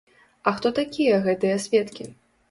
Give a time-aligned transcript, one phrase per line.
[0.51, 2.09] А хто такія гэтыя сведкі?